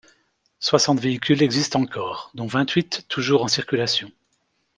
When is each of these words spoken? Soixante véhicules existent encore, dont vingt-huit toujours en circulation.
Soixante 0.59 0.99
véhicules 0.99 1.43
existent 1.43 1.79
encore, 1.81 2.31
dont 2.33 2.47
vingt-huit 2.47 3.05
toujours 3.07 3.43
en 3.43 3.47
circulation. 3.47 4.11